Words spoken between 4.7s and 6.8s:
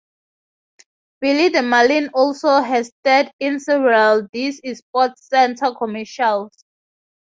SportsCenter commercials.